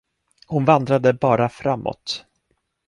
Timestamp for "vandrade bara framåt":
0.65-2.25